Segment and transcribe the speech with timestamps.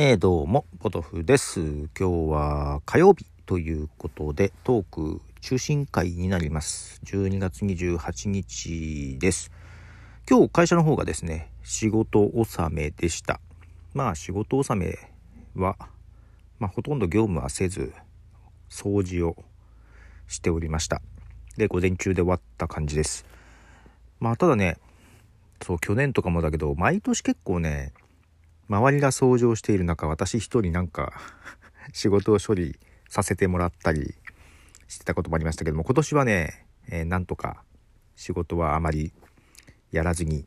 [0.00, 1.58] えー、どうも、ポトフです。
[1.98, 7.00] 今日は火曜日ということで、トーク中心会になります。
[7.04, 9.50] 12月28日です。
[10.30, 13.40] 今日会社の方がですね、仕事納めでした。
[13.92, 14.96] まあ仕事納め
[15.60, 15.76] は、
[16.60, 17.92] まあほとんど業務はせず、
[18.70, 19.44] 掃除を
[20.28, 21.02] しておりました。
[21.56, 23.26] で、午前中で終わった感じです。
[24.20, 24.76] まあただね、
[25.60, 27.92] そう去年とかもだけど毎年結構ね
[28.68, 31.12] 周りが掃除をしている中私一人なんか
[31.92, 34.14] 仕事を処理させてもらったり
[34.88, 37.64] してたこともありましたけども今年はね、えー、なんとか
[38.14, 39.12] 仕事はあまり
[39.90, 40.46] やらずに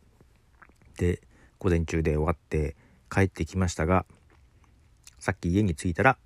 [0.97, 1.21] で
[1.57, 2.75] 午前中で終わって
[3.09, 4.05] 帰ってきましたが
[5.19, 6.17] さっき家に着いたら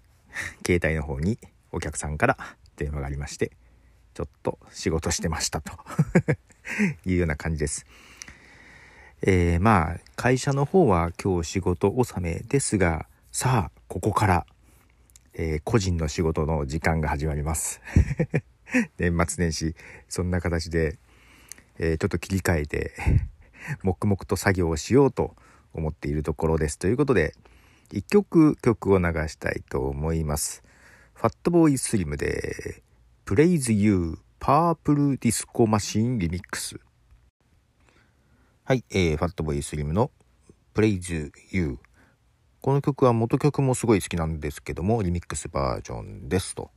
[0.66, 1.38] 携帯の方に
[1.72, 2.38] お客さんから
[2.76, 3.52] 電話がありまして
[4.14, 5.72] ちょっと仕事してましたと
[7.04, 7.84] いうような感じです。
[9.26, 14.46] えー、まあ会社の方は今日仕事納めですがさあここから、
[15.32, 17.80] えー、個人の仕事の時間が始まります。
[18.98, 19.74] 年末年始
[20.10, 20.98] そんな形で、
[21.78, 22.92] えー、ちょっと切り替えて
[23.82, 25.34] 黙々と作業をしようと
[25.72, 26.78] 思っているところです。
[26.78, 27.34] ということで
[27.92, 30.62] 1曲曲を流したいと思います。
[31.14, 32.82] ファットボーイスリムで
[33.24, 36.78] Praise You パープルディスコマシンリミックス
[38.66, 40.10] はい、えー、ファットボイスリムの
[40.74, 41.78] Praise You。
[42.62, 46.70] この曲は元曲もすごい好きなんですけども、リミックスバージョンですと。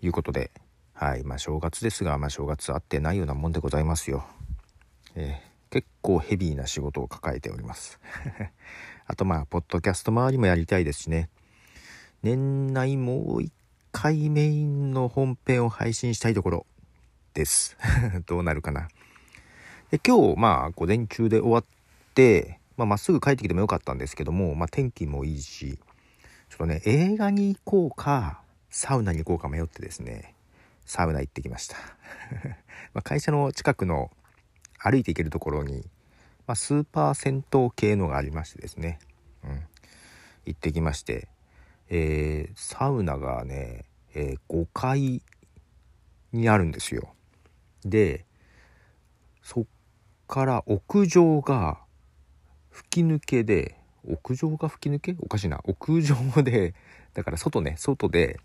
[0.00, 0.52] いうことで、
[0.92, 4.24] はい、まあ正月ですが、まあ正月あってないようなもんでございますよ。
[5.16, 7.98] えー、結構ヘビーな仕事を抱えております。
[9.08, 11.30] あとまあ、ポッドキャスト周りもやりたいですしね。
[12.22, 13.52] 年内もう一
[13.90, 16.66] 回メインの本編を配信したいところ
[17.32, 17.76] です。
[18.26, 18.86] どうなるかな。
[19.94, 21.64] で今日まあ午前中で終わっ
[22.14, 25.78] てまあ、っすぐ帰ってきてもよかったんですけども、まあ、天気もいいし
[26.50, 28.40] ちょっとね映画に行こうか
[28.70, 30.34] サウナに行こうか迷ってですね
[30.84, 31.76] サウナ行ってきました。
[32.92, 34.10] ま会社の近くの
[34.80, 35.88] 歩いて行けるところに、
[36.48, 38.98] まあ、スーパー銭湯系のがありましてですね、
[39.44, 39.62] うん、
[40.44, 41.28] 行ってきまして、
[41.88, 43.84] えー、サウナがね、
[44.16, 45.22] えー、5階
[46.32, 47.14] にあるんですよ。
[47.84, 48.24] で
[49.44, 49.66] そ
[50.34, 51.78] から屋上が
[52.72, 55.14] 吹き抜けで屋上が吹き抜け？
[55.20, 55.60] おかしいな。
[55.62, 56.74] 屋上で
[57.14, 57.76] だから外ね。
[57.78, 58.40] 外で、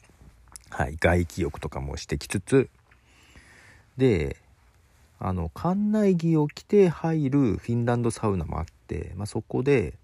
[0.70, 2.70] はい、外気浴とかもしてきつつ。
[3.98, 4.38] で
[5.18, 9.96] あの館内着を着て入るフィンランドサウナもあって、まあ、そこで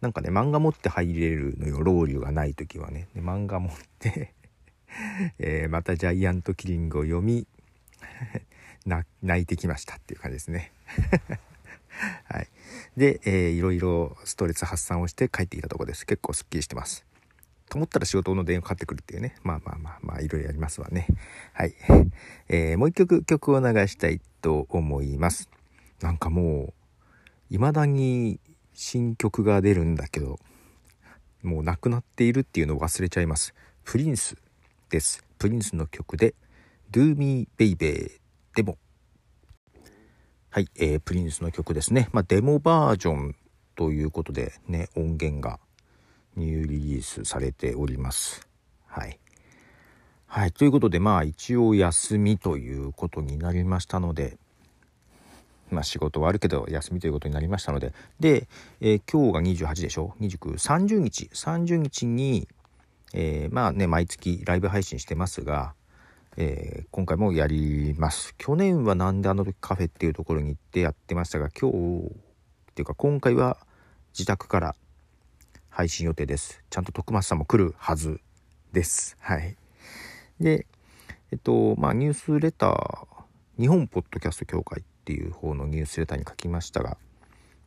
[0.00, 1.82] なんかね漫画持って入れるのよ。
[1.82, 3.08] ロウリュがない時はね。
[3.16, 4.32] で漫画持って
[5.40, 7.48] えー、またジャイアントキリングを読み
[8.86, 10.70] 泣いてきましたっていう感じですね。
[12.24, 12.48] はい。
[12.96, 16.06] で、えー、いろいろストレス発散をして帰ってきたとこです。
[16.06, 17.04] 結構すっきりしてます。
[17.68, 19.36] と思ったら仕事の電話かかってくるっていうね。
[19.42, 21.06] まあまあまあまあ、いろいろやりますわね。
[21.52, 21.74] はい。
[22.48, 25.48] えー、もう一曲曲を流したいと思います。
[26.00, 26.74] なんかもう、
[27.50, 28.40] 未だに
[28.74, 30.40] 新曲が出るんだけど、
[31.42, 33.54] もうなくなっているっていうのを忘れちゃいます。
[33.84, 34.36] プリンス
[34.88, 35.24] です。
[35.38, 36.34] プリンスの曲で、
[36.90, 38.20] Do Me Baby
[38.56, 38.78] デモ。
[40.52, 42.08] はい、えー、プリンスの曲ですね。
[42.10, 43.36] まあ、デモバージョン
[43.76, 45.60] ということでね、音源が
[46.34, 48.48] ニューリリースされております。
[48.88, 49.20] はい。
[50.26, 54.38] はい、ということで、まあ一応休みということになりましたので、
[55.70, 58.48] まあ仕事はあるけど休みということになりましたので、で、
[58.80, 62.48] えー、今日が28でしょ ?29、30日、30日に、
[63.14, 65.74] えー、まあね、毎月ライブ配信してますが、
[66.36, 68.34] えー、今回もやります。
[68.38, 71.76] 去年はなんであの時カフェっていうところに行ってやってましたが、今日
[72.70, 73.58] っていうか今回は
[74.12, 74.76] 自宅から
[75.68, 76.62] 配信予定です。
[76.70, 78.20] ちゃんと徳松さんも来るはず
[78.72, 79.16] です。
[79.20, 79.56] はい。
[80.40, 80.66] で、
[81.32, 83.06] えっと、まあニュースレター、
[83.58, 86.96] 日本ポッドキャスト協会っていう方のニュースレターに書きましたが、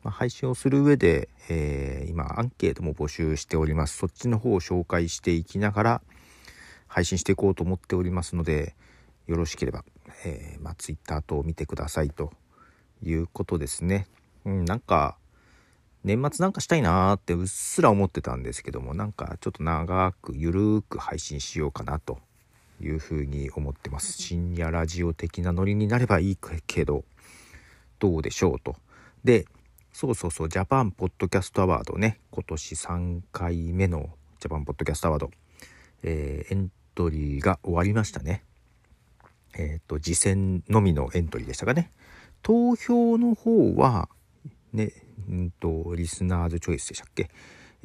[0.02, 3.96] まあ、配信をする上で、えー、今アンケートも募集しております。
[3.96, 6.02] そっちの方を紹介していきながら、
[6.94, 8.76] 配信していこうと思っておりますので
[9.26, 9.84] よろしければ、
[10.24, 12.32] えー、まあ、Twitter 等を見てくださいと
[13.02, 14.06] いうことですね。
[14.44, 15.16] うん、なんか
[16.04, 22.20] 年末なんかしたいなーってうっすら思ってたんですけどもなんかちょっと長くゆるーく配信しようかなと
[22.80, 24.12] いうふうに思ってます。
[24.12, 26.38] 深夜ラジオ的なノリになればいい
[26.68, 27.02] けど
[27.98, 28.76] どうでしょうと。
[29.24, 29.46] で
[29.92, 35.30] そうそうそうジャパンポッドキャストアワードね今年3回目のジャパンポッドキャストアワード、
[36.04, 38.44] えー、トリーが終わりましたね。
[39.56, 41.90] えっ、ー、と、次戦のみのエントリーでしたかね。
[42.42, 44.08] 投票の方は、
[44.72, 44.92] ね、
[45.30, 47.30] んと、リスナーズチョイスでしたっけ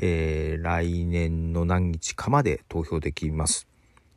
[0.02, 3.68] えー、来年の何日かまで投票できます。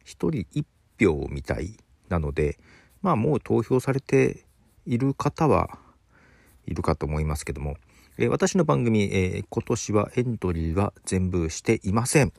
[0.05, 0.65] 1人1
[1.00, 1.77] 票みたい
[2.09, 2.59] なので、
[3.03, 4.44] まあもう投票されて
[4.87, 5.79] いる方は
[6.67, 7.77] いるかと思いますけども、
[8.17, 12.33] えー、私の番組、えー、今年はエントリーは全部していません。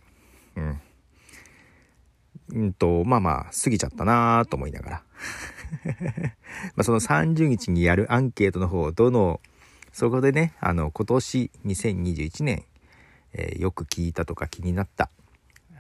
[0.56, 0.82] うん。
[2.54, 5.04] うんと、まあまあ、過ぎちゃったなぁと思いながら。
[6.76, 9.42] まあその30日にやるアンケートの方、どの、
[9.92, 12.64] そこでね、あの、今年2021年、
[13.34, 15.10] えー、よく聞いたとか気になった、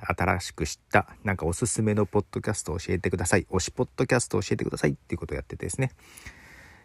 [0.01, 3.45] 新しく知った、なんかおすすめのポッドキャスト教えてください。
[3.51, 5.91] 推しポッドキャストを教えてくださいっていうことをやっててですね。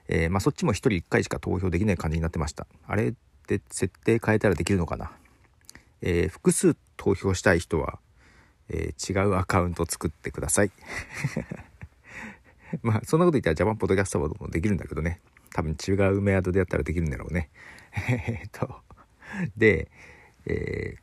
[0.08, 2.67] えー、まあそっちも1人1回しか投票できない感じになってました。
[2.87, 3.14] あれっ
[3.46, 5.12] て設定変えたらできるのかな？
[6.00, 7.99] えー、複数投票したい人は、
[8.70, 10.70] えー、違うアカウント作ってください。
[12.82, 15.20] まあそんなこと言ったらジャパンポッドキャストもできるんだけどね。
[15.50, 17.50] 多分違うメアドでやったらできるんだろうね。
[18.09, 18.82] えっと、
[19.56, 19.91] で、
[20.47, 21.00] えー、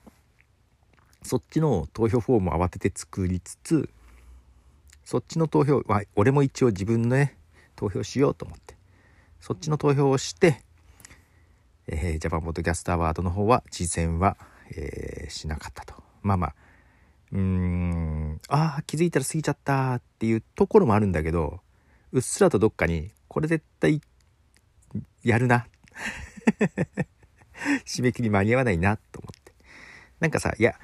[1.24, 3.90] そっちの投票フォームを慌てて作りつつ、
[5.04, 7.38] そっちの投票は、俺も一応自分のね、
[7.76, 8.76] 投票しようと思って、
[9.40, 10.62] そっちの投票をして、
[11.88, 14.38] えー、ジャパンポッドキャストアワードの方は事前は、
[14.72, 15.94] えー、しなかったと。
[16.24, 16.56] まあまあ、
[17.36, 21.60] うーん、ああ、気づいたら過ぎちゃったっていうところもあるんだけど、
[22.14, 24.00] うっすらとどっかに、これ絶対、
[25.22, 25.68] やるな。
[27.86, 29.52] 締め切り間に合わないなと思って。
[30.22, 30.80] なんかさ、いや、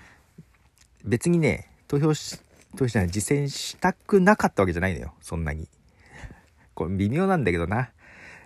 [1.06, 2.38] 別にね、投票し、
[2.75, 5.13] 投票しない、実践したくなかったわけじゃないのよ。
[5.21, 5.69] そんなに。
[6.74, 7.92] これ微妙なんだけどな。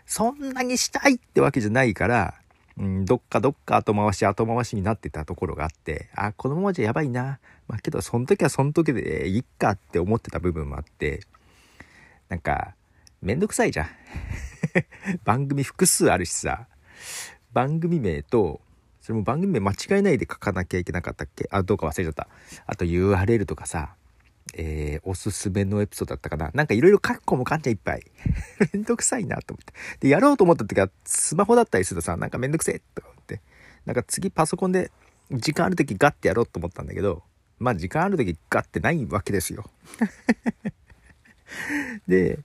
[0.06, 2.36] そんなにしたいってわけじゃないから、
[2.78, 7.40] うん、どっかどっか後回し後回しになってたところがあって、あ、このままじゃやばいな。
[7.68, 11.22] まあけど、その時はその時でいっかって思ってた部分もあって、
[12.28, 12.76] なんか、
[13.22, 13.88] めんどくさいじゃん。
[15.24, 16.68] 番組複数あるしさ、
[17.54, 18.60] 番組名と、
[19.00, 21.48] それも番組名間違えないで書かなきゃいけなかったっけ？
[21.52, 22.28] あ、どうか忘れちゃった。
[22.66, 23.96] あと URL とかさ、
[24.54, 26.52] えー、おすすめのエピソードだったかな。
[26.54, 28.04] なんかいろいろ書く子もかんちゃいっぱい。
[28.74, 29.74] めんどくさいなと思って。
[30.02, 33.42] で、やろうと思った時はスマホだったりするとさ、なんかめんどくせえと思って。
[33.86, 34.92] なんか次パソコンで
[35.32, 37.24] 時間ある時ガッてやろうと思ったんだけど、
[37.60, 39.70] まあ時間ある時ガッてないわけですよ。
[42.08, 42.40] で、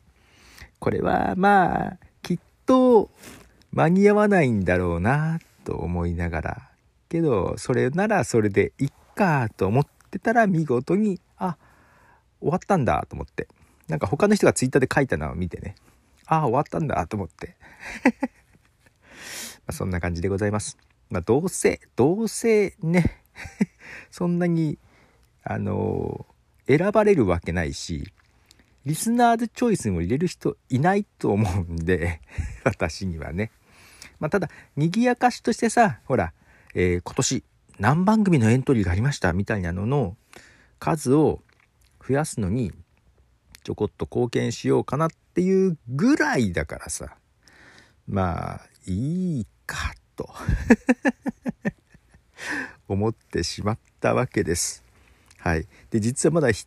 [0.79, 3.11] これはまあ、きっと
[3.73, 6.71] 間に合わないんだろうなと思いながら
[7.09, 11.21] けどそれならそれでいっかと思ってたら見事に
[12.41, 13.49] 終わったんだと思って。
[13.89, 15.75] なんか他の人がツイッターで書いたのを見てね。
[16.27, 17.57] ああ終わったんだと思って。
[19.67, 20.79] まそんな感じでございます。
[21.11, 23.23] まあ、どうせどうせね
[24.13, 24.79] そんなに
[25.43, 28.13] あのー、選ばれるわけないし
[28.87, 32.21] リスナーズチョイスにも入れる人いないと思うんで
[32.65, 33.51] 私にはね。
[34.19, 36.33] まあ、ただ、賑やかしとしてさ、ほら、
[36.75, 37.45] えー、今年
[37.79, 40.17] 何番組のエントリーがありましたみたいなのの
[40.79, 41.43] 数を
[42.07, 42.73] 増やすのに、
[43.63, 47.17] ちょこっと貢献しようかなっていうぐらいだからさ、
[48.09, 50.29] まあ、いいかと
[52.89, 54.83] 思ってしまったわけです。
[55.39, 55.67] はい。
[55.91, 56.67] で、実はまだ1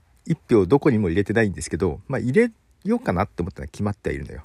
[0.49, 2.51] 票どこにも入れてないんですけど、まあ入れ
[2.83, 4.43] ようかなって思ったら決まってはいるのよ。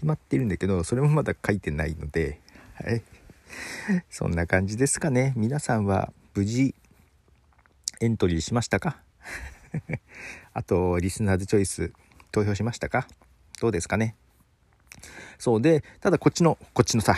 [0.00, 2.40] 決まっているんだけどそれもまだ書いてないので
[2.72, 3.02] はい
[4.08, 6.74] そんな感じですかね皆さんは無事
[8.00, 9.09] エントリーしましたか？
[10.52, 11.92] あとリスナーズチョイス
[12.32, 13.06] 投票しましたか？
[13.60, 14.16] どうですかね？
[15.38, 17.16] そうでただこっちのこっちのさ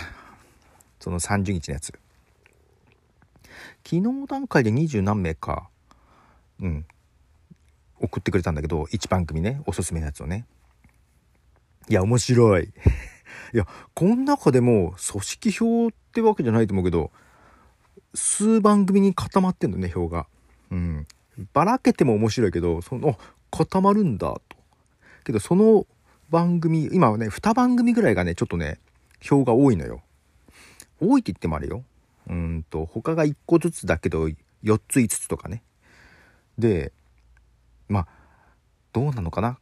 [1.01, 1.93] その30日のやつ
[3.85, 5.69] 昨日段階で二十何名か
[6.61, 6.87] うん
[7.99, 10.47] 送ってくれたんだけど1番組ねおすすめのやつをね
[11.89, 12.73] いや、面白い。
[13.53, 17.11] いや、この中でも組織票ってわけじゃないと思うけど、
[18.15, 20.27] 数番組に固まってんのね、票が。
[20.71, 21.07] うん。
[21.53, 23.19] ばらけても面白いけど、その、
[23.51, 24.57] 固まるんだ、と。
[25.25, 25.87] けど、その
[26.31, 28.79] 番組、今はね、2番組ぐらいがね、ちょっとね、
[29.21, 30.03] 票が多いのよ。
[31.01, 31.85] 多いって言ってもあれよ。
[32.29, 34.29] うんと、他が1個ずつだけど、
[34.63, 35.63] 4つ5つとかね。
[36.59, 36.93] で、
[37.89, 38.09] まあ、
[38.93, 39.59] どうなのかな？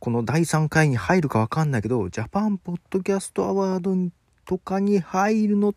[0.00, 3.96] この第3回に入るかわかんないけど、ジャパンポッドキャストアワード
[4.44, 5.74] とかに入るの、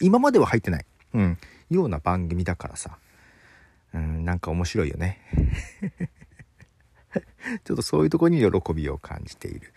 [0.00, 0.86] 今までは入ってない。
[1.14, 1.38] うん。
[1.70, 2.98] ような番組だからさ。
[3.94, 5.20] うん、なんか面白いよね。
[7.64, 9.74] ちょっとそういうとこに喜びを感じている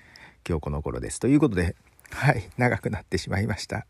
[0.48, 1.20] 今日この頃です。
[1.20, 1.76] ということで、
[2.12, 3.88] はい、長くなってしまいました。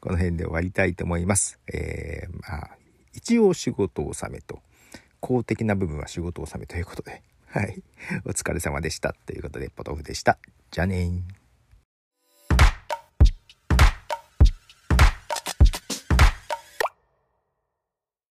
[0.00, 1.58] この辺で終わりたいと思います。
[1.72, 2.76] えー、まあ、
[3.14, 4.62] 一応仕事納めと、
[5.20, 7.82] 公的な部分は仕事納めということで、はい。
[8.24, 9.14] お疲れ様でした。
[9.26, 10.38] ということで、ポトフでした。
[10.70, 11.41] じゃあねー。